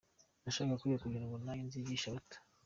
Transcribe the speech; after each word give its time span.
Nashakaga 0.43 0.79
kwiga 0.81 1.03
kugira 1.03 1.25
ngo 1.25 1.35
nanjye 1.43 1.63
nzigishe 1.65 2.05
abato. 2.09 2.37